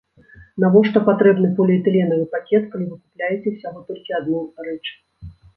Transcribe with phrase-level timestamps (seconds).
[0.61, 4.39] Навошта патрэбны поліэтыленавы пакет, калі вы купляеце ўсяго толькі адну
[4.71, 4.83] рэч?